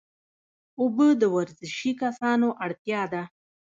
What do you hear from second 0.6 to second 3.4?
اوبه د ورزشي کسانو اړتیا ده